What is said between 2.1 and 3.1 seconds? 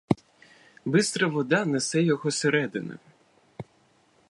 серединою.